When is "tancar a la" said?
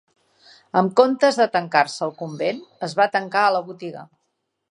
3.17-3.65